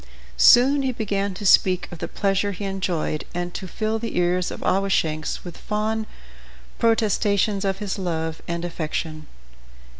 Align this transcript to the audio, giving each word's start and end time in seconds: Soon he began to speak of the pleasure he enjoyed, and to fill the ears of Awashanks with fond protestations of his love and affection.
Soon 0.37 0.81
he 0.81 0.91
began 0.91 1.35
to 1.35 1.45
speak 1.45 1.87
of 1.91 1.99
the 1.99 2.07
pleasure 2.07 2.53
he 2.53 2.65
enjoyed, 2.65 3.23
and 3.35 3.53
to 3.53 3.67
fill 3.67 3.99
the 3.99 4.17
ears 4.17 4.49
of 4.49 4.63
Awashanks 4.63 5.43
with 5.43 5.55
fond 5.55 6.07
protestations 6.79 7.63
of 7.63 7.77
his 7.77 7.99
love 7.99 8.41
and 8.47 8.65
affection. 8.65 9.27